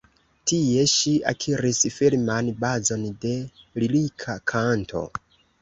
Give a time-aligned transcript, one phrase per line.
[0.51, 3.35] Tie, ŝi akiris firman bazon de
[3.83, 5.07] lirika kanto.